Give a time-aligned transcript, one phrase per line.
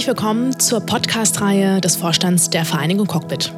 [0.00, 3.52] Herzlich willkommen zur Podcast-Reihe des Vorstands der Vereinigung Cockpit.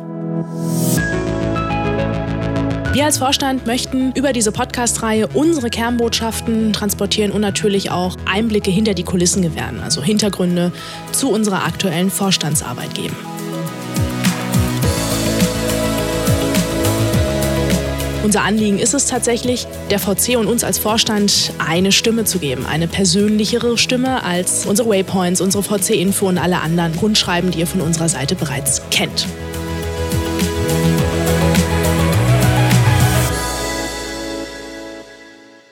[2.95, 8.94] Wir als Vorstand möchten über diese Podcast-Reihe unsere Kernbotschaften transportieren und natürlich auch Einblicke hinter
[8.94, 10.72] die Kulissen gewähren, also Hintergründe
[11.13, 13.15] zu unserer aktuellen Vorstandsarbeit geben.
[18.23, 22.66] Unser Anliegen ist es tatsächlich, der VC und uns als Vorstand eine Stimme zu geben,
[22.66, 27.80] eine persönlichere Stimme als unsere Waypoints, unsere VC-Info und alle anderen Rundschreiben, die ihr von
[27.80, 29.27] unserer Seite bereits kennt.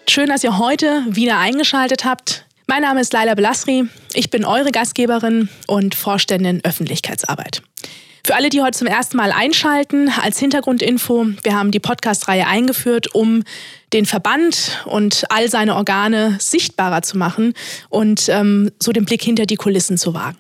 [0.08, 2.46] Schön, dass ihr heute wieder eingeschaltet habt.
[2.66, 3.84] Mein Name ist Laila Belasri.
[4.12, 7.62] Ich bin eure Gastgeberin und Vorständin Öffentlichkeitsarbeit.
[8.24, 13.14] Für alle, die heute zum ersten Mal einschalten, als Hintergrundinfo, wir haben die Podcast-Reihe eingeführt,
[13.14, 13.44] um
[13.92, 17.54] den Verband und all seine Organe sichtbarer zu machen
[17.88, 20.38] und ähm, so den Blick hinter die Kulissen zu wagen.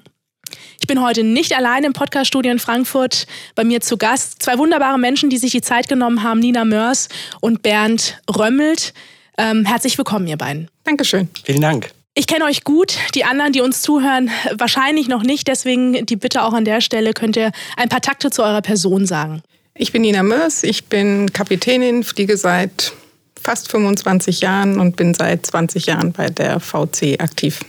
[0.80, 3.26] Ich bin heute nicht allein im Podcaststudio in Frankfurt.
[3.54, 7.08] Bei mir zu Gast zwei wunderbare Menschen, die sich die Zeit genommen haben, Nina Mörs
[7.40, 8.94] und Bernd Römmelt.
[9.38, 10.68] Ähm, herzlich willkommen, ihr beiden.
[10.84, 11.28] Dankeschön.
[11.44, 11.90] Vielen Dank.
[12.14, 15.46] Ich kenne euch gut, die anderen, die uns zuhören, wahrscheinlich noch nicht.
[15.46, 19.06] Deswegen die Bitte auch an der Stelle, könnt ihr ein paar Takte zu eurer Person
[19.06, 19.42] sagen.
[19.74, 22.92] Ich bin Nina Mörs, ich bin Kapitänin, fliege seit
[23.40, 27.60] fast 25 Jahren und bin seit 20 Jahren bei der VC aktiv.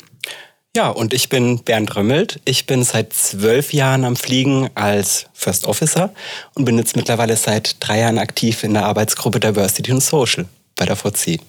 [0.76, 2.40] Ja, und ich bin Bernd Römmelt.
[2.46, 6.14] Ich bin seit zwölf Jahren am Fliegen als First Officer
[6.56, 10.46] und bin jetzt mittlerweile seit drei Jahren aktiv in der Arbeitsgruppe Diversity und Social
[10.78, 11.40] bei der VC.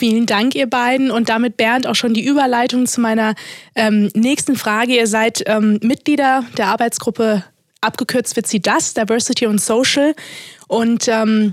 [0.00, 1.10] Vielen Dank, ihr beiden.
[1.10, 3.34] Und damit, Bernd, auch schon die Überleitung zu meiner
[3.74, 4.96] ähm, nächsten Frage.
[4.96, 7.44] Ihr seid ähm, Mitglieder der Arbeitsgruppe,
[7.82, 10.14] abgekürzt wird sie das, Diversity und Social.
[10.68, 11.52] Und ähm,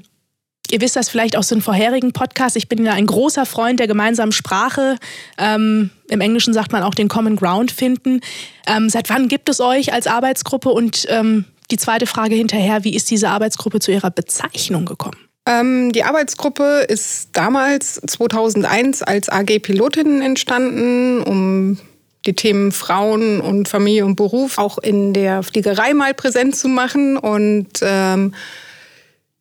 [0.71, 2.55] ihr wisst das vielleicht aus den vorherigen Podcasts.
[2.55, 4.95] Ich bin ja ein großer Freund der gemeinsamen Sprache.
[5.37, 8.21] Ähm, Im Englischen sagt man auch den Common Ground finden.
[8.65, 10.69] Ähm, seit wann gibt es euch als Arbeitsgruppe?
[10.69, 15.26] Und ähm, die zweite Frage hinterher, wie ist diese Arbeitsgruppe zu ihrer Bezeichnung gekommen?
[15.47, 21.77] Ähm, die Arbeitsgruppe ist damals 2001 als AG Pilotinnen entstanden, um
[22.25, 27.15] die Themen Frauen und Familie und Beruf auch in der Fliegerei mal präsent zu machen.
[27.15, 28.33] Und ähm,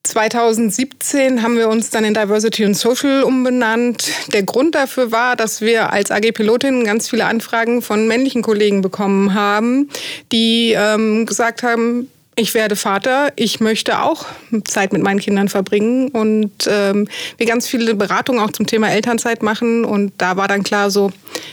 [0.05, 4.09] 2017 haben wir uns dann in Diversity und Social umbenannt.
[4.33, 8.83] Der Grund dafür war, dass wir als AG Pilotinnen ganz viele Anfragen von männlichen Kollegen
[8.83, 9.91] bekommen haben,
[10.31, 12.09] die ähm, gesagt haben,
[12.39, 14.27] ich werde Vater, ich möchte auch
[14.65, 17.09] Zeit mit meinen Kindern verbringen und ähm,
[17.39, 21.11] wir ganz viele Beratungen auch zum Thema Elternzeit machen und da war dann klar so,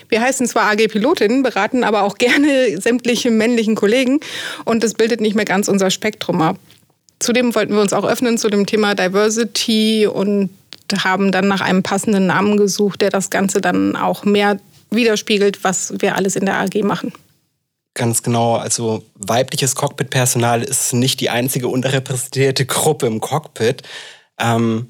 [0.10, 4.20] wir heißen zwar AG Pilotinnen, beraten aber auch gerne sämtliche männlichen Kollegen
[4.66, 6.58] und das bildet nicht mehr ganz unser Spektrum ab.
[7.20, 10.50] Zudem wollten wir uns auch öffnen zu dem Thema Diversity und
[11.02, 14.60] haben dann nach einem passenden Namen gesucht, der das Ganze dann auch mehr
[14.92, 17.14] widerspiegelt, was wir alles in der AG machen.
[17.94, 18.56] Ganz genau.
[18.56, 23.84] Also weibliches Cockpit-Personal ist nicht die einzige unterrepräsentierte Gruppe im Cockpit.
[24.40, 24.90] Ähm,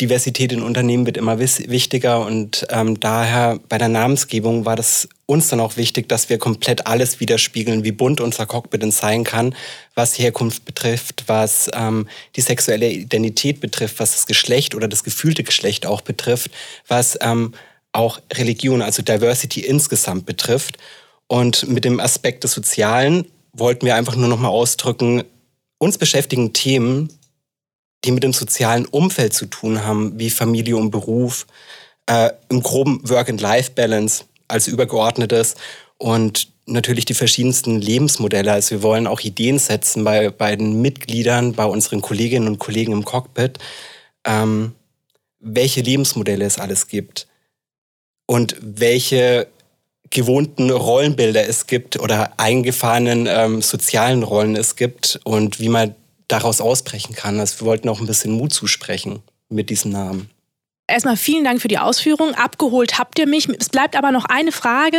[0.00, 5.48] Diversität in Unternehmen wird immer wichtiger und ähm, daher bei der Namensgebung war das uns
[5.48, 9.54] dann auch wichtig, dass wir komplett alles widerspiegeln, wie bunt unser Cockpit denn sein kann,
[9.94, 15.44] was Herkunft betrifft, was ähm, die sexuelle Identität betrifft, was das Geschlecht oder das gefühlte
[15.44, 16.50] Geschlecht auch betrifft,
[16.86, 17.54] was ähm,
[17.92, 20.76] auch Religion, also Diversity insgesamt betrifft.
[21.28, 25.24] Und mit dem Aspekt des Sozialen wollten wir einfach nur noch mal ausdrücken,
[25.78, 27.10] uns beschäftigen Themen,
[28.04, 31.46] die mit dem sozialen Umfeld zu tun haben, wie Familie und Beruf,
[32.06, 35.56] äh, im groben Work-and-Life-Balance als übergeordnetes
[35.98, 38.52] und natürlich die verschiedensten Lebensmodelle.
[38.52, 42.92] Also wir wollen auch Ideen setzen bei, bei den Mitgliedern, bei unseren Kolleginnen und Kollegen
[42.92, 43.58] im Cockpit,
[44.24, 44.74] ähm,
[45.40, 47.26] welche Lebensmodelle es alles gibt
[48.26, 49.48] und welche
[50.10, 55.94] gewohnten Rollenbilder es gibt oder eingefahrenen ähm, sozialen Rollen es gibt und wie man
[56.28, 57.40] daraus ausbrechen kann.
[57.40, 60.30] Also wir wollten auch ein bisschen Mut zusprechen mit diesem Namen.
[60.88, 62.34] Erstmal vielen Dank für die Ausführung.
[62.34, 63.48] Abgeholt habt ihr mich.
[63.48, 64.98] Es bleibt aber noch eine Frage,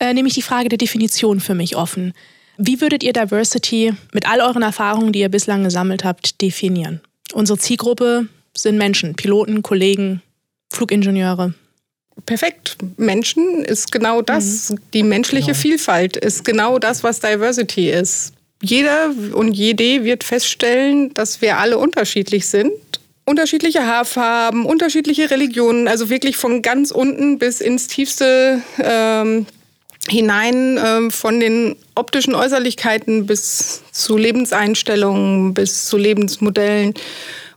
[0.00, 2.14] äh, nämlich die Frage der Definition für mich offen.
[2.58, 7.02] Wie würdet ihr Diversity mit all euren Erfahrungen, die ihr bislang gesammelt habt, definieren?
[7.34, 10.22] Unsere Zielgruppe sind Menschen, Piloten, Kollegen,
[10.72, 11.52] Flugingenieure.
[12.24, 12.78] Perfekt.
[12.96, 14.70] Menschen ist genau das.
[14.70, 14.78] Mhm.
[14.94, 15.58] Die menschliche genau.
[15.58, 18.32] Vielfalt ist genau das, was Diversity ist.
[18.62, 22.72] Jeder und jede wird feststellen, dass wir alle unterschiedlich sind.
[23.26, 29.46] Unterschiedliche Haarfarben, unterschiedliche Religionen, also wirklich von ganz unten bis ins tiefste ähm,
[30.08, 36.94] hinein, ähm, von den optischen Äußerlichkeiten bis zu Lebenseinstellungen, bis zu Lebensmodellen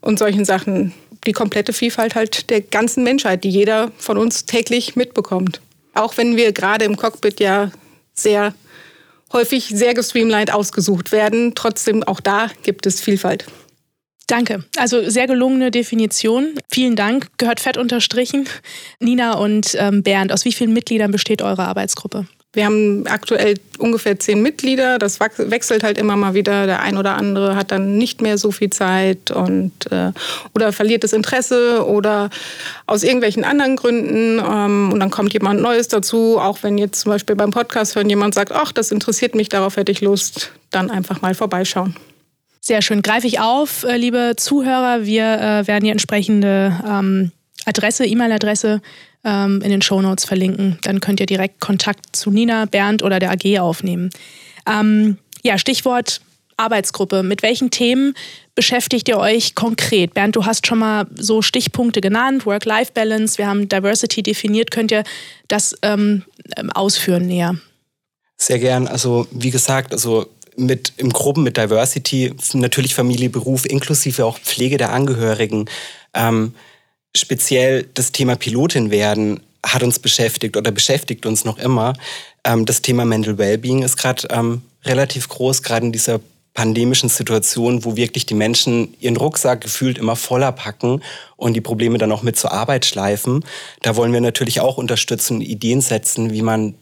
[0.02, 0.94] und solchen Sachen
[1.26, 5.62] die komplette Vielfalt halt der ganzen Menschheit, die jeder von uns täglich mitbekommt.
[5.94, 7.72] Auch wenn wir gerade im Cockpit ja
[8.14, 8.54] sehr
[9.34, 11.54] häufig sehr gestreamlined ausgesucht werden.
[11.56, 13.46] Trotzdem auch da gibt es Vielfalt.
[14.28, 14.64] Danke.
[14.78, 16.54] Also sehr gelungene Definition.
[16.72, 17.28] Vielen Dank.
[17.38, 18.48] Gehört fett unterstrichen.
[19.00, 22.28] Nina und ähm, Bernd, aus wie vielen Mitgliedern besteht eure Arbeitsgruppe?
[22.52, 24.98] Wir haben aktuell ungefähr zehn Mitglieder.
[24.98, 26.66] Das wechselt halt immer mal wieder.
[26.66, 30.12] Der ein oder andere hat dann nicht mehr so viel Zeit und äh,
[30.56, 32.32] oder verliert das Interesse oder
[32.88, 34.40] aus irgendwelchen anderen Gründen.
[34.40, 36.40] Ähm, und dann kommt jemand Neues dazu.
[36.40, 39.78] Auch wenn jetzt zum Beispiel beim Podcast hören jemand sagt, ach, das interessiert mich, darauf
[39.78, 41.96] hätte ich Lust, dann einfach mal vorbeischauen.
[42.62, 43.04] Sehr schön.
[43.04, 45.06] Greife ich auf, äh, liebe Zuhörer.
[45.06, 47.32] Wir äh, werden die entsprechende ähm,
[47.66, 48.82] Adresse, E-Mail-Adresse
[49.24, 50.78] ähm, in den Shownotes verlinken.
[50.84, 54.10] Dann könnt ihr direkt Kontakt zu Nina, Bernd oder der AG aufnehmen.
[54.68, 56.22] Ähm, ja, Stichwort
[56.58, 57.24] Arbeitsgruppe.
[57.24, 58.14] Mit welchen Themen
[58.54, 60.14] beschäftigt ihr euch konkret?
[60.14, 64.70] Bernd, du hast schon mal so Stichpunkte genannt, Work-Life-Balance, wir haben Diversity definiert.
[64.70, 65.04] Könnt ihr
[65.48, 66.24] das ähm,
[66.74, 67.56] ausführen näher?
[68.36, 68.88] Sehr gern.
[68.88, 74.78] Also wie gesagt, also mit im Gruppen mit Diversity, natürlich Familie, Beruf, inklusive auch Pflege
[74.78, 75.70] der Angehörigen.
[76.14, 76.54] Ähm,
[77.16, 81.94] speziell das Thema Pilotin werden hat uns beschäftigt oder beschäftigt uns noch immer.
[82.46, 86.22] Ähm, das Thema Mental Wellbeing ist gerade ähm, relativ groß, gerade in dieser
[86.54, 91.02] pandemischen Situation, wo wirklich die Menschen ihren Rucksack gefühlt immer voller packen
[91.36, 93.46] und die Probleme dann auch mit zur Arbeit schleifen.
[93.82, 96.76] Da wollen wir natürlich auch unterstützen, Ideen setzen, wie man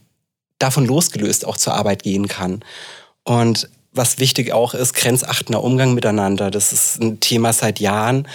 [0.59, 2.63] davon losgelöst auch zur Arbeit gehen kann.
[3.23, 6.49] Und was wichtig auch ist, grenzachtender Umgang miteinander.
[6.51, 8.27] Das ist ein Thema seit Jahren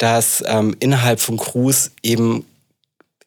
[0.00, 2.46] dass ähm, innerhalb von Crews eben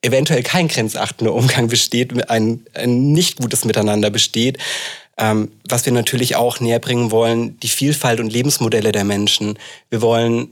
[0.02, 4.58] eventuell kein grenzachtender Umgang besteht, ein, ein nicht gutes Miteinander besteht.
[5.16, 9.60] Ähm, was wir natürlich auch näher bringen wollen, die Vielfalt und Lebensmodelle der Menschen.
[9.92, 10.50] Wir wollen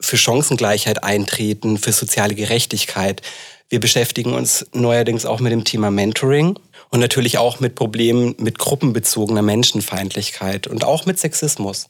[0.00, 3.22] für Chancengleichheit eintreten, für soziale Gerechtigkeit.
[3.68, 6.56] Wir beschäftigen uns neuerdings auch mit dem Thema Mentoring
[6.90, 11.88] und natürlich auch mit Problemen mit gruppenbezogener Menschenfeindlichkeit und auch mit Sexismus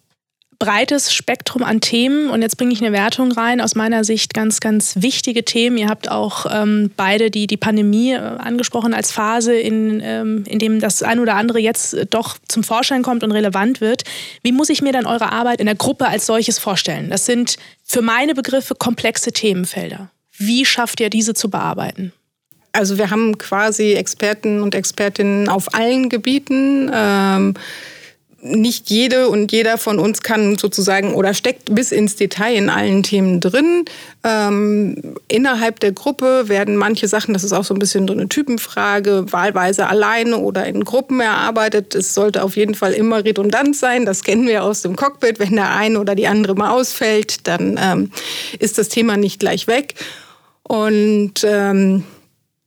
[0.64, 3.60] breites Spektrum an Themen und jetzt bringe ich eine Wertung rein.
[3.60, 5.76] Aus meiner Sicht ganz, ganz wichtige Themen.
[5.76, 10.58] Ihr habt auch ähm, beide die, die Pandemie äh, angesprochen als Phase, in, ähm, in
[10.58, 14.04] dem das ein oder andere jetzt äh, doch zum Vorschein kommt und relevant wird.
[14.42, 17.10] Wie muss ich mir dann eure Arbeit in der Gruppe als solches vorstellen?
[17.10, 20.10] Das sind für meine Begriffe komplexe Themenfelder.
[20.38, 22.14] Wie schafft ihr diese zu bearbeiten?
[22.72, 26.90] Also wir haben quasi Experten und Expertinnen auf allen Gebieten.
[26.92, 27.54] Ähm
[28.44, 33.02] nicht jede und jeder von uns kann sozusagen oder steckt bis ins Detail in allen
[33.02, 33.86] Themen drin.
[34.22, 38.28] Ähm, innerhalb der Gruppe werden manche Sachen, das ist auch so ein bisschen so eine
[38.28, 41.94] Typenfrage, wahlweise alleine oder in Gruppen erarbeitet.
[41.94, 44.04] Es sollte auf jeden Fall immer redundant sein.
[44.04, 45.38] Das kennen wir aus dem Cockpit.
[45.38, 48.10] Wenn der eine oder die andere mal ausfällt, dann ähm,
[48.58, 49.94] ist das Thema nicht gleich weg.
[50.64, 52.04] Und ähm,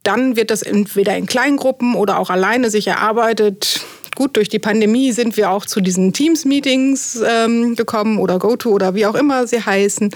[0.02, 3.82] dann wird das entweder in Kleingruppen oder auch alleine sich erarbeitet
[4.18, 8.96] Gut, durch die Pandemie sind wir auch zu diesen Teams-Meetings ähm, gekommen oder GoTo oder
[8.96, 10.10] wie auch immer sie heißen.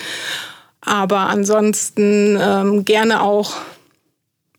[0.82, 3.58] Aber ansonsten ähm, gerne auch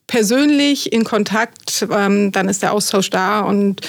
[0.06, 3.40] persönlich in Kontakt, ähm, dann ist der Austausch da.
[3.40, 3.80] Und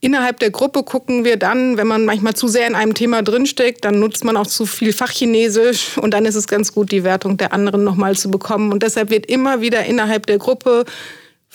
[0.00, 3.84] innerhalb der Gruppe gucken wir dann, wenn man manchmal zu sehr in einem Thema drinsteckt,
[3.84, 7.36] dann nutzt man auch zu viel Fachchinesisch und dann ist es ganz gut, die Wertung
[7.36, 8.72] der anderen nochmal zu bekommen.
[8.72, 10.84] Und deshalb wird immer wieder innerhalb der Gruppe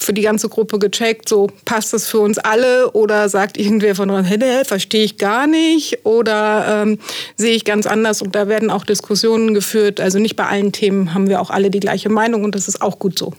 [0.04, 4.10] für die ganze Gruppe gecheckt, so passt das für uns alle oder sagt irgendwer von
[4.10, 7.00] uns, hey, verstehe ich gar nicht oder ähm,
[7.38, 10.00] sehe ich ganz anders und da werden auch Diskussionen geführt.
[10.00, 12.82] Also nicht bei allen Themen haben wir auch alle die gleiche Meinung und das ist
[12.82, 13.34] auch gut so.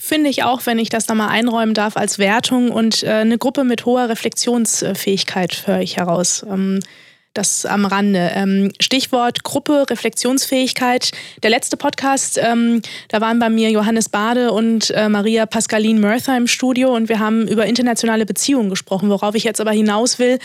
[0.00, 3.36] Finde ich auch, wenn ich das da mal einräumen darf als Wertung und äh, eine
[3.36, 6.46] Gruppe mit hoher Reflexionsfähigkeit höre ich heraus.
[6.48, 6.78] Ähm,
[7.38, 8.32] das am Rande.
[8.34, 11.12] Ähm, Stichwort Gruppe, Reflexionsfähigkeit.
[11.42, 16.36] Der letzte Podcast, ähm, da waren bei mir Johannes Bade und äh, Maria Pascaline Murtha
[16.36, 19.08] im Studio und wir haben über internationale Beziehungen gesprochen.
[19.08, 20.38] Worauf ich jetzt aber hinaus will,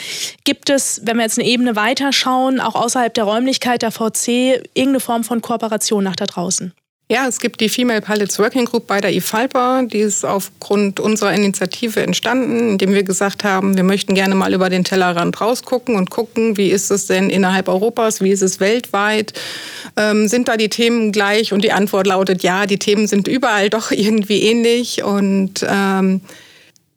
[0.43, 4.99] gibt es, wenn wir jetzt eine Ebene weiterschauen, auch außerhalb der Räumlichkeit der VC, irgendeine
[4.99, 6.73] Form von Kooperation nach da draußen?
[7.13, 9.83] Ja, es gibt die Female Pilots Working Group bei der IFALPA.
[9.83, 14.71] Die ist aufgrund unserer Initiative entstanden, indem wir gesagt haben, wir möchten gerne mal über
[14.71, 19.33] den Tellerrand rausgucken und gucken, wie ist es denn innerhalb Europas, wie ist es weltweit.
[19.95, 21.53] Ähm, sind da die Themen gleich?
[21.53, 25.03] Und die Antwort lautet ja, die Themen sind überall doch irgendwie ähnlich.
[25.03, 26.21] Und ähm,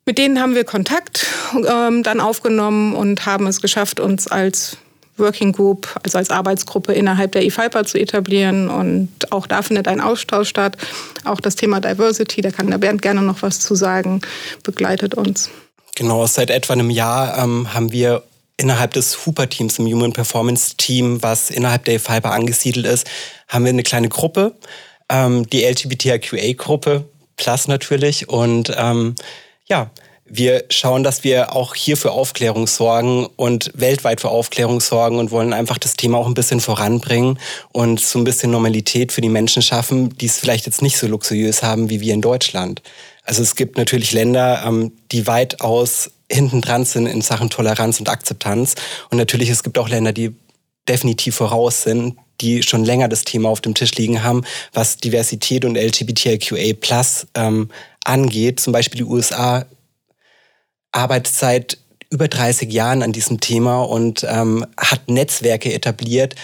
[0.06, 4.78] mit denen haben wir Kontakt ähm, dann aufgenommen und haben es geschafft, uns als
[5.18, 8.68] Working Group, also als Arbeitsgruppe innerhalb der IFIPA zu etablieren.
[8.68, 10.76] Und auch da findet ein Austausch statt.
[11.24, 14.20] Auch das Thema Diversity, da kann der Bernd gerne noch was zu sagen,
[14.62, 15.50] begleitet uns.
[15.94, 18.22] Genau, seit etwa einem Jahr ähm, haben wir
[18.58, 23.06] innerhalb des Hooper-Teams, im Human Performance Team, was innerhalb der IFIPA angesiedelt ist,
[23.48, 24.54] haben wir eine kleine Gruppe,
[25.10, 27.04] ähm, die LGBTIQA-Gruppe,
[27.36, 28.28] Plus natürlich.
[28.28, 29.14] Und ähm,
[29.66, 29.90] ja,
[30.28, 35.30] wir schauen, dass wir auch hier für Aufklärung sorgen und weltweit für Aufklärung sorgen und
[35.30, 37.38] wollen einfach das Thema auch ein bisschen voranbringen
[37.72, 41.06] und so ein bisschen Normalität für die Menschen schaffen, die es vielleicht jetzt nicht so
[41.06, 42.82] luxuriös haben wie wir in Deutschland.
[43.22, 48.08] Also es gibt natürlich Länder, ähm, die weitaus hinten dran sind in Sachen Toleranz und
[48.08, 48.74] Akzeptanz.
[49.10, 50.34] Und natürlich, es gibt auch Länder, die
[50.88, 55.64] definitiv voraus sind, die schon länger das Thema auf dem Tisch liegen haben, was Diversität
[55.64, 56.74] und LGBTIQA
[57.34, 57.70] ähm,
[58.04, 58.60] angeht.
[58.60, 59.64] Zum Beispiel die USA
[60.92, 61.78] arbeitet seit
[62.10, 66.34] über 30 Jahren an diesem Thema und ähm, hat Netzwerke etabliert,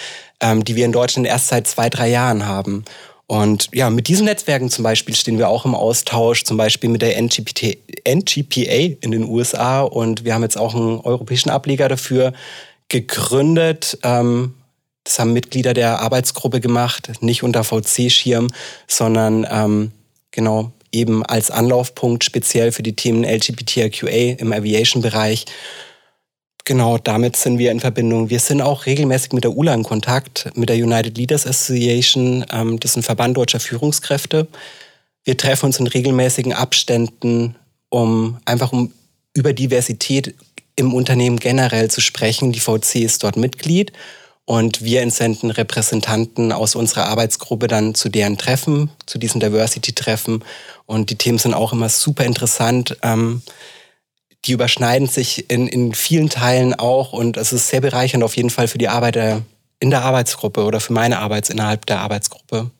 [0.41, 2.85] ähm, die wir in Deutschland erst seit zwei, drei Jahren haben.
[3.27, 7.01] Und ja, mit diesen Netzwerken zum Beispiel stehen wir auch im Austausch, zum Beispiel mit
[7.01, 9.81] der NGPT, NGPA in den USA.
[9.81, 12.33] Und wir haben jetzt auch einen europäischen Ableger dafür
[12.89, 13.99] gegründet.
[14.03, 14.55] Ähm,
[15.05, 18.49] das haben Mitglieder der Arbeitsgruppe gemacht, nicht unter VC-Schirm,
[18.87, 19.93] sondern ähm,
[20.31, 25.47] genau eben als Anlaufpunkt speziell für die Themen LGBTIQA im Aviation-Bereich.
[26.65, 28.31] Genau, damit sind wir in Verbindung.
[28.31, 32.45] Wir sind auch regelmäßig mit der ULA in Kontakt, mit der United Leaders Association.
[32.53, 34.47] Ähm, das ist ein Verband deutscher Führungskräfte.
[35.25, 37.57] Wir treffen uns in regelmäßigen Abständen,
[37.89, 38.93] um einfach um
[39.35, 40.35] über Diversität
[40.77, 42.53] im Unternehmen generell zu sprechen.
[42.53, 43.93] Die VC ist dort Mitglied
[44.45, 50.45] und wir entsenden Repräsentanten aus unserer Arbeitsgruppe dann zu deren Treffen, zu diesen Diversity-Treffen.
[50.87, 52.97] Und die Themen sind auch immer super interessant.
[53.03, 53.43] Ähm,
[54.45, 58.51] die überschneiden sich in, in vielen Teilen auch und es ist sehr bereichernd auf jeden
[58.51, 59.45] Fall für die Arbeit
[59.79, 62.71] in der Arbeitsgruppe oder für meine Arbeit innerhalb der Arbeitsgruppe.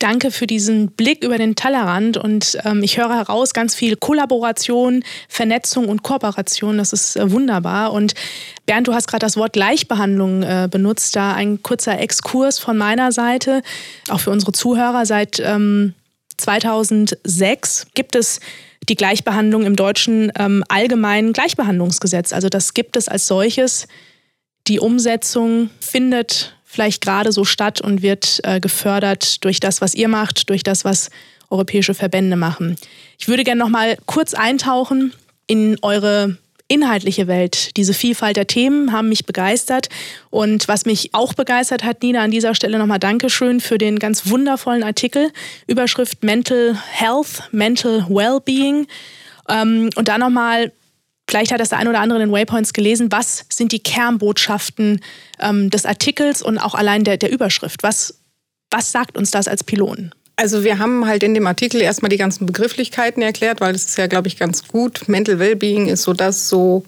[0.00, 5.02] Danke für diesen Blick über den Tellerrand und ähm, ich höre heraus ganz viel Kollaboration,
[5.28, 6.78] Vernetzung und Kooperation.
[6.78, 7.92] Das ist äh, wunderbar.
[7.92, 8.14] Und
[8.68, 11.16] Bernd, du hast gerade das Wort Gleichbehandlung äh, benutzt.
[11.16, 13.62] Da ein kurzer Exkurs von meiner Seite,
[14.10, 15.06] auch für unsere Zuhörer.
[15.06, 15.94] Seit ähm,
[16.36, 18.40] 2006 gibt es
[18.86, 22.34] die Gleichbehandlung im deutschen ähm, allgemeinen Gleichbehandlungsgesetz.
[22.34, 23.88] Also das gibt es als solches.
[24.66, 30.08] Die Umsetzung findet vielleicht gerade so statt und wird äh, gefördert durch das, was ihr
[30.08, 31.08] macht, durch das, was
[31.48, 32.76] europäische Verbände machen.
[33.18, 35.14] Ich würde gerne noch mal kurz eintauchen
[35.46, 36.36] in eure
[36.68, 37.76] inhaltliche Welt.
[37.76, 39.88] Diese Vielfalt der Themen haben mich begeistert.
[40.30, 44.28] Und was mich auch begeistert hat, Nina, an dieser Stelle nochmal Dankeschön für den ganz
[44.28, 45.32] wundervollen Artikel.
[45.66, 48.86] Überschrift Mental Health, Mental Wellbeing.
[49.48, 50.72] Ähm, und da nochmal,
[51.28, 55.00] vielleicht hat das der ein oder andere in den Waypoints gelesen, was sind die Kernbotschaften
[55.40, 57.82] ähm, des Artikels und auch allein der, der Überschrift?
[57.82, 58.20] Was,
[58.70, 60.12] was sagt uns das als Piloten?
[60.38, 63.98] Also wir haben halt in dem Artikel erstmal die ganzen Begrifflichkeiten erklärt, weil das ist
[63.98, 65.08] ja, glaube ich, ganz gut.
[65.08, 66.84] Mental Wellbeing ist so das so,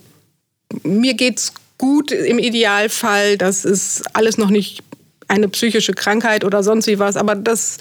[0.85, 4.85] mir geht's gut im Idealfall, das ist alles noch nicht
[5.27, 7.79] eine psychische Krankheit oder sonst wie was, aber das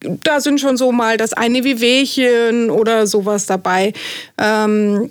[0.00, 3.92] da sind schon so mal das eine wie Wehchen oder sowas dabei.
[4.38, 5.10] Ähm,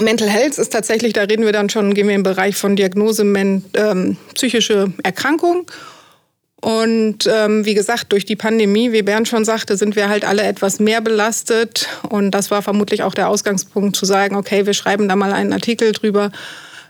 [0.00, 3.22] Mental Health ist tatsächlich, da reden wir dann schon, gehen wir im Bereich von Diagnose,
[3.22, 5.66] ähm, psychische Erkrankung.
[6.62, 10.44] Und ähm, wie gesagt, durch die Pandemie, wie Bernd schon sagte, sind wir halt alle
[10.44, 11.88] etwas mehr belastet.
[12.08, 15.52] Und das war vermutlich auch der Ausgangspunkt zu sagen, okay, wir schreiben da mal einen
[15.52, 16.30] Artikel drüber.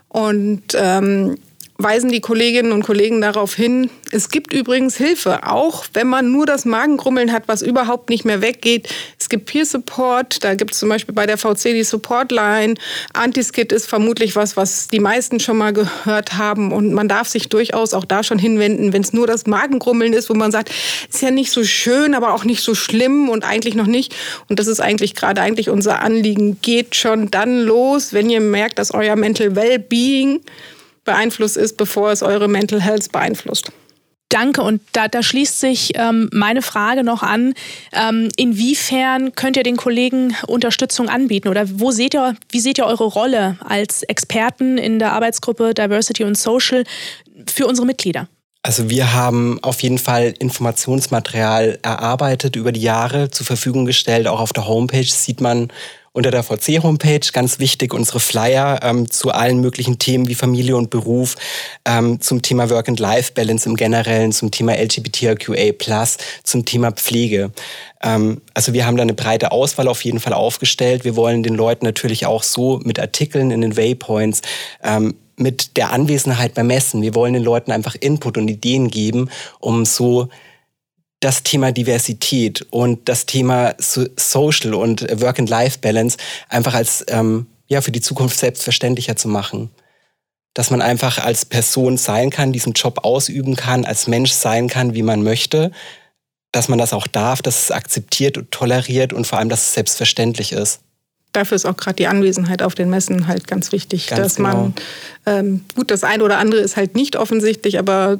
[0.09, 1.39] Und ähm,
[1.77, 3.89] weisen die Kolleginnen und Kollegen darauf hin.
[4.11, 8.41] Es gibt übrigens Hilfe, auch wenn man nur das Magengrummeln hat, was überhaupt nicht mehr
[8.41, 8.87] weggeht.
[9.19, 12.75] Es gibt Peer Support, da gibt es zum Beispiel bei der VC die Support Line.
[13.13, 17.49] Antiskit ist vermutlich was, was die meisten schon mal gehört haben und man darf sich
[17.49, 20.69] durchaus auch da schon hinwenden, wenn es nur das Magengrummeln ist, wo man sagt,
[21.11, 24.15] ist ja nicht so schön, aber auch nicht so schlimm und eigentlich noch nicht.
[24.47, 26.59] Und das ist eigentlich gerade eigentlich unser Anliegen.
[26.61, 30.41] Geht schon dann los, wenn ihr merkt, dass euer Mental Wellbeing
[31.05, 33.71] beeinflusst ist, bevor es eure Mental Health beeinflusst.
[34.33, 34.63] Danke.
[34.63, 37.53] Und da, da schließt sich ähm, meine Frage noch an.
[37.91, 41.49] Ähm, inwiefern könnt ihr den Kollegen Unterstützung anbieten?
[41.49, 46.23] Oder wo seht ihr, wie seht ihr eure Rolle als Experten in der Arbeitsgruppe Diversity
[46.23, 46.83] und Social
[47.47, 48.27] für unsere Mitglieder?
[48.63, 54.25] Also wir haben auf jeden Fall Informationsmaterial erarbeitet über die Jahre zur Verfügung gestellt.
[54.25, 55.71] Auch auf der Homepage sieht man
[56.13, 60.91] unter der VC-Homepage, ganz wichtig, unsere Flyer ähm, zu allen möglichen Themen wie Familie und
[60.91, 61.35] Beruf,
[61.85, 66.05] ähm, zum Thema Work-and-Life-Balance im Generellen, zum Thema LGBTQA+,
[66.43, 67.51] zum Thema Pflege.
[68.03, 71.03] Ähm, also wir haben da eine breite Auswahl auf jeden Fall aufgestellt.
[71.03, 74.43] Wir wollen den Leuten natürlich auch so mit Artikeln in den Waypoints
[74.83, 77.01] ähm, mit der Anwesenheit beim Messen.
[77.01, 79.29] Wir wollen den Leuten einfach Input und Ideen geben,
[79.59, 80.29] um so
[81.23, 86.17] das Thema Diversität und das Thema Social und Work-and-Life-Balance
[86.49, 89.69] einfach als ähm, ja, für die Zukunft selbstverständlicher zu machen.
[90.53, 94.93] Dass man einfach als Person sein kann, diesen Job ausüben kann, als Mensch sein kann,
[94.95, 95.71] wie man möchte,
[96.51, 99.73] dass man das auch darf, dass es akzeptiert und toleriert und vor allem, dass es
[99.73, 100.81] selbstverständlich ist.
[101.31, 104.49] dafür ist auch gerade die Anwesenheit auf den Messen halt ganz wichtig, ganz dass genau.
[104.49, 104.73] man
[105.25, 108.19] ähm, gut das eine oder andere ist halt nicht offensichtlich, aber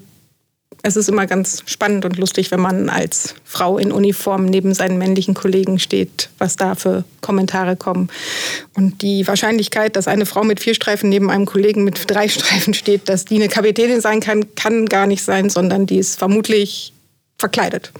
[0.82, 4.98] es ist immer ganz spannend und lustig, wenn man als Frau in Uniform neben seinen
[4.98, 8.10] männlichen Kollegen steht, was da für Kommentare kommen.
[8.76, 12.74] Und die Wahrscheinlichkeit, dass eine Frau mit vier Streifen neben einem Kollegen mit drei Streifen
[12.74, 16.94] steht, dass die eine Kapitänin sein kann, kann gar nicht sein, sondern die ist vermutlich
[17.38, 17.92] verkleidet.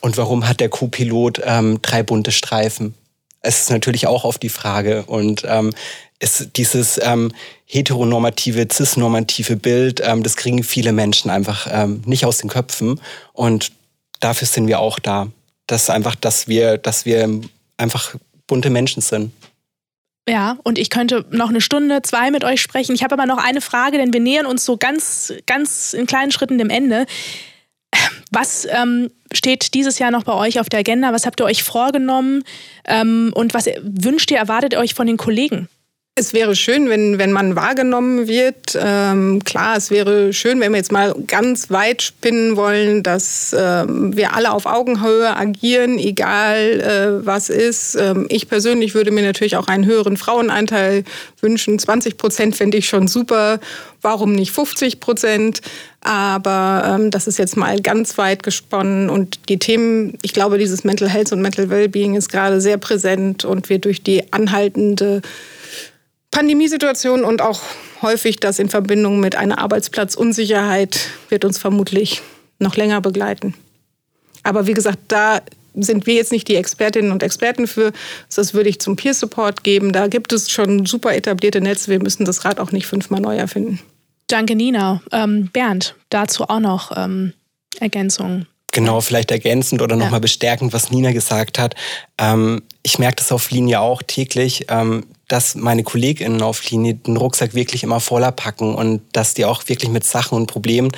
[0.00, 2.94] Und warum hat der Co-Pilot ähm, drei bunte Streifen?
[3.42, 5.04] Es ist natürlich auch auf die Frage.
[5.06, 5.72] Und ähm,
[6.20, 7.32] ist dieses ähm,
[7.64, 13.00] heteronormative, cisnormative Bild, ähm, das kriegen viele Menschen einfach ähm, nicht aus den Köpfen.
[13.32, 13.72] Und
[14.20, 15.28] dafür sind wir auch da.
[15.66, 17.40] Das einfach, dass wir, dass wir
[17.78, 18.14] einfach
[18.46, 19.32] bunte Menschen sind.
[20.28, 22.94] Ja, und ich könnte noch eine Stunde, zwei mit euch sprechen.
[22.94, 26.30] Ich habe aber noch eine Frage, denn wir nähern uns so ganz, ganz in kleinen
[26.30, 27.06] Schritten dem Ende.
[28.30, 31.12] Was ähm, steht dieses Jahr noch bei euch auf der Agenda?
[31.12, 32.42] Was habt ihr euch vorgenommen?
[32.86, 35.68] Ähm, und was wünscht ihr, erwartet ihr euch von den Kollegen?
[36.20, 38.78] Es wäre schön, wenn, wenn man wahrgenommen wird.
[38.78, 44.14] Ähm, klar, es wäre schön, wenn wir jetzt mal ganz weit spinnen wollen, dass ähm,
[44.14, 46.58] wir alle auf Augenhöhe agieren, egal
[47.22, 47.94] äh, was ist.
[47.94, 51.04] Ähm, ich persönlich würde mir natürlich auch einen höheren Frauenanteil
[51.40, 51.78] wünschen.
[51.78, 53.58] 20 Prozent fände ich schon super.
[54.02, 55.62] Warum nicht 50 Prozent?
[56.02, 60.84] Aber ähm, das ist jetzt mal ganz weit gesponnen und die Themen, ich glaube, dieses
[60.84, 65.22] Mental Health und Mental Wellbeing ist gerade sehr präsent und wird durch die anhaltende
[66.30, 67.60] Pandemiesituation und auch
[68.02, 72.22] häufig das in Verbindung mit einer Arbeitsplatzunsicherheit wird uns vermutlich
[72.58, 73.54] noch länger begleiten.
[74.42, 75.40] Aber wie gesagt, da
[75.74, 77.92] sind wir jetzt nicht die Expertinnen und Experten für.
[78.34, 79.92] Das würde ich zum Peer Support geben.
[79.92, 81.90] Da gibt es schon super etablierte Netze.
[81.90, 83.80] Wir müssen das Rad auch nicht fünfmal neu erfinden.
[84.26, 85.02] Danke, Nina.
[85.12, 87.32] Ähm, Bernd, dazu auch noch ähm,
[87.80, 88.46] Ergänzungen.
[88.72, 90.18] Genau, vielleicht ergänzend oder nochmal ja.
[90.20, 91.74] bestärkend, was Nina gesagt hat.
[92.18, 97.16] Ähm, ich merke das auf Linie auch täglich, ähm, dass meine KollegInnen auf Linie den
[97.16, 100.90] Rucksack wirklich immer voller packen und dass die auch wirklich mit Sachen und Problemen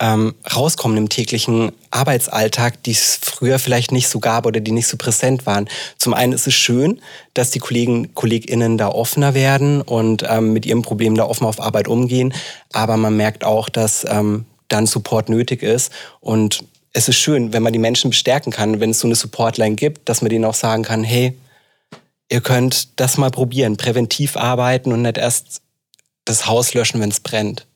[0.00, 4.86] ähm, rauskommen im täglichen Arbeitsalltag, die es früher vielleicht nicht so gab oder die nicht
[4.86, 5.68] so präsent waren.
[5.96, 7.00] Zum einen ist es schön,
[7.34, 11.60] dass die Kollegen, KollegInnen da offener werden und ähm, mit ihrem Problem da offen auf
[11.60, 12.32] Arbeit umgehen.
[12.72, 17.62] Aber man merkt auch, dass ähm, dann Support nötig ist und es ist schön, wenn
[17.62, 20.54] man die Menschen bestärken kann, wenn es so eine Supportline gibt, dass man denen auch
[20.54, 21.36] sagen kann, hey,
[22.30, 25.60] ihr könnt das mal probieren, präventiv arbeiten und nicht erst
[26.24, 27.66] das Haus löschen, wenn es brennt.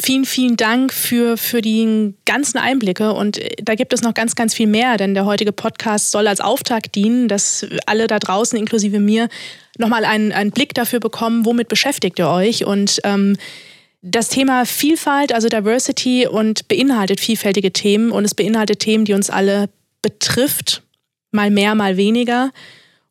[0.00, 3.12] Vielen, vielen Dank für, für die ganzen Einblicke.
[3.12, 6.40] Und da gibt es noch ganz, ganz viel mehr, denn der heutige Podcast soll als
[6.40, 9.28] Auftakt dienen, dass alle da draußen, inklusive mir,
[9.76, 12.64] nochmal einen, einen Blick dafür bekommen, womit beschäftigt ihr euch.
[12.64, 13.36] Und ähm,
[14.02, 19.30] das Thema Vielfalt, also Diversity, und beinhaltet vielfältige Themen und es beinhaltet Themen, die uns
[19.30, 19.68] alle
[20.02, 20.82] betrifft,
[21.32, 22.50] mal mehr, mal weniger.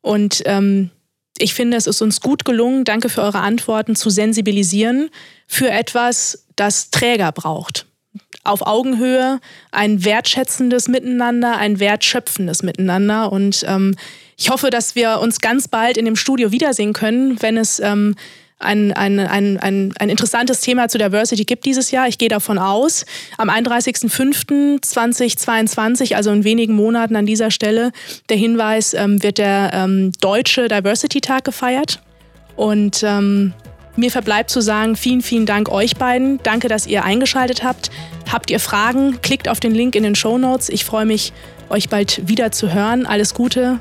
[0.00, 0.90] Und ähm,
[1.38, 5.10] ich finde, es ist uns gut gelungen, danke für eure Antworten, zu sensibilisieren
[5.46, 7.86] für etwas, das Träger braucht.
[8.44, 13.30] Auf Augenhöhe, ein wertschätzendes Miteinander, ein wertschöpfendes Miteinander.
[13.30, 13.94] Und ähm,
[14.36, 18.14] ich hoffe, dass wir uns ganz bald in dem Studio wiedersehen können, wenn es ähm,
[18.58, 22.08] ein, ein, ein, ein, ein interessantes Thema zu Diversity gibt dieses Jahr.
[22.08, 23.06] Ich gehe davon aus.
[23.36, 27.92] Am 31.05.2022, also in wenigen Monaten an dieser Stelle,
[28.28, 32.00] der Hinweis, ähm, wird der ähm, Deutsche Diversity Tag gefeiert.
[32.56, 33.52] Und ähm,
[33.94, 36.40] mir verbleibt zu sagen, vielen, vielen Dank euch beiden.
[36.42, 37.90] Danke, dass ihr eingeschaltet habt.
[38.32, 39.20] Habt ihr Fragen?
[39.22, 40.68] Klickt auf den Link in den Show Notes.
[40.68, 41.32] Ich freue mich,
[41.68, 43.06] euch bald wieder zu hören.
[43.06, 43.80] Alles Gute.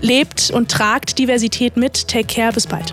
[0.00, 2.08] Lebt und tragt Diversität mit.
[2.08, 2.52] Take care.
[2.52, 2.92] Bis bald.